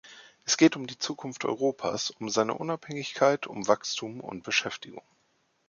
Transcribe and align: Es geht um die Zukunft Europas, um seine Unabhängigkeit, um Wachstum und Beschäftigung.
Es 0.45 0.57
geht 0.57 0.75
um 0.75 0.87
die 0.87 0.97
Zukunft 0.97 1.45
Europas, 1.45 2.09
um 2.09 2.27
seine 2.29 2.55
Unabhängigkeit, 2.55 3.45
um 3.45 3.67
Wachstum 3.67 4.19
und 4.19 4.41
Beschäftigung. 4.41 5.03